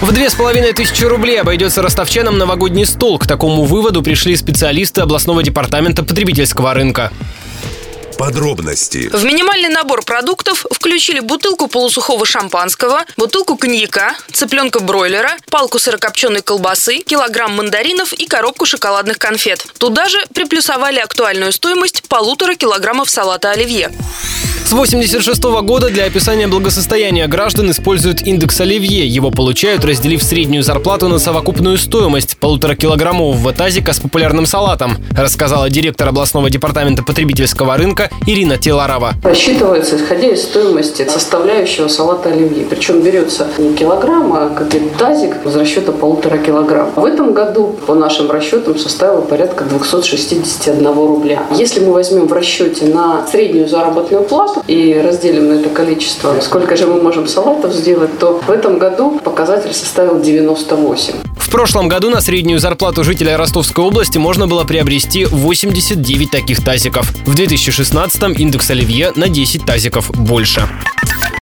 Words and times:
В 0.00 0.12
две 0.12 0.28
с 0.28 0.34
половиной 0.34 0.74
тысячи 0.74 1.04
рублей 1.04 1.40
обойдется 1.40 1.80
ростовчанам 1.80 2.36
новогодний 2.36 2.84
стол. 2.84 3.18
К 3.18 3.26
такому 3.26 3.64
выводу 3.64 4.02
пришли 4.02 4.36
специалисты 4.36 5.00
областного 5.00 5.42
департамента 5.42 6.02
потребительского 6.02 6.74
рынка. 6.74 7.10
Подробности. 8.18 9.08
В 9.10 9.24
минимальный 9.24 9.70
набор 9.70 10.02
продуктов 10.02 10.66
включили 10.70 11.20
бутылку 11.20 11.66
полусухого 11.66 12.26
шампанского, 12.26 13.04
бутылку 13.16 13.56
коньяка, 13.56 14.14
цыпленка 14.32 14.80
бройлера, 14.80 15.36
палку 15.50 15.78
сырокопченой 15.78 16.42
колбасы, 16.42 16.98
килограмм 16.98 17.56
мандаринов 17.56 18.12
и 18.12 18.26
коробку 18.26 18.66
шоколадных 18.66 19.18
конфет. 19.18 19.66
Туда 19.78 20.08
же 20.10 20.18
приплюсовали 20.34 20.98
актуальную 20.98 21.52
стоимость 21.52 22.02
полутора 22.06 22.54
килограммов 22.54 23.08
салата 23.08 23.50
оливье. 23.50 23.90
С 24.66 24.72
86 24.72 25.44
года 25.62 25.90
для 25.90 26.06
описания 26.06 26.48
благосостояния 26.48 27.28
граждан 27.28 27.70
используют 27.70 28.22
индекс 28.22 28.60
Оливье. 28.60 29.06
Его 29.06 29.30
получают, 29.30 29.84
разделив 29.84 30.20
среднюю 30.24 30.64
зарплату 30.64 31.06
на 31.06 31.20
совокупную 31.20 31.78
стоимость 31.78 32.36
полуторакилограммового 32.38 33.52
тазика 33.52 33.92
с 33.92 34.00
популярным 34.00 34.44
салатом, 34.44 34.96
рассказала 35.16 35.70
директор 35.70 36.08
областного 36.08 36.50
департамента 36.50 37.04
потребительского 37.04 37.76
рынка 37.76 38.10
Ирина 38.26 38.58
Теларова. 38.58 39.12
Рассчитывается, 39.22 39.98
исходя 39.98 40.30
из 40.30 40.42
стоимости 40.42 41.08
составляющего 41.08 41.86
салата 41.86 42.30
оливье. 42.30 42.66
Причем 42.68 43.02
берется 43.02 43.46
не 43.58 43.72
килограмм, 43.72 44.32
а 44.32 44.48
какой-то 44.48 44.98
тазик 44.98 45.46
из 45.46 45.54
расчета 45.54 45.92
полутора 45.92 46.38
килограмм. 46.38 46.90
В 46.96 47.04
этом 47.04 47.34
году, 47.34 47.76
по 47.86 47.94
нашим 47.94 48.28
расчетам, 48.32 48.76
составило 48.76 49.20
порядка 49.20 49.62
261 49.62 50.84
рубля. 50.92 51.44
Если 51.56 51.78
мы 51.78 51.92
возьмем 51.92 52.26
в 52.26 52.32
расчете 52.32 52.86
на 52.86 53.24
среднюю 53.28 53.68
заработную 53.68 54.24
плату, 54.24 54.55
и 54.66 54.94
разделим 54.94 55.48
на 55.48 55.60
это 55.60 55.70
количество, 55.70 56.40
сколько 56.40 56.76
же 56.76 56.86
мы 56.86 57.02
можем 57.02 57.26
салатов 57.26 57.72
сделать, 57.72 58.18
то 58.18 58.40
в 58.46 58.50
этом 58.50 58.78
году 58.78 59.20
показатель 59.22 59.72
составил 59.72 60.20
98. 60.20 61.14
В 61.36 61.50
прошлом 61.50 61.88
году 61.88 62.10
на 62.10 62.20
среднюю 62.20 62.58
зарплату 62.58 63.04
жителя 63.04 63.36
Ростовской 63.36 63.84
области 63.84 64.18
можно 64.18 64.46
было 64.46 64.64
приобрести 64.64 65.24
89 65.24 66.30
таких 66.30 66.64
тазиков. 66.64 67.10
В 67.24 67.34
2016 67.34 68.38
индекс 68.38 68.70
Оливье 68.70 69.12
на 69.14 69.28
10 69.28 69.64
тазиков 69.64 70.10
больше. 70.10 70.68